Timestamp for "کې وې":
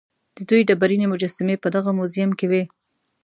2.39-2.63